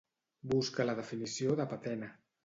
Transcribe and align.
Busca 0.53 0.85
la 0.89 0.95
definició 0.99 1.57
de 1.59 1.67
patena. 1.75 2.09